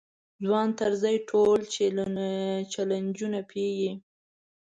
ځوان 0.45 0.69
طرزی 0.79 1.15
ټول 1.29 1.59
چلنجونه 2.73 3.39
پېيي. 3.51 3.91